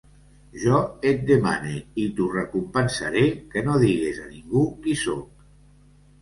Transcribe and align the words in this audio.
Jo 0.61 0.77
et 1.09 1.19
demane, 1.29 1.73
i 2.03 2.05
t’ho 2.19 2.29
recompensaré, 2.37 3.23
que 3.53 3.63
no 3.69 3.77
digues 3.85 4.19
a 4.25 4.27
ningú 4.31 4.65
qui 4.87 4.99
soc. 5.05 5.47